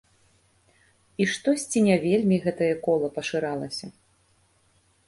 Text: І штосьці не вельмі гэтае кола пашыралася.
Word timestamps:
І 1.21 1.27
штосьці 1.33 1.79
не 1.89 1.95
вельмі 2.07 2.41
гэтае 2.47 2.71
кола 2.89 3.07
пашыралася. 3.21 3.87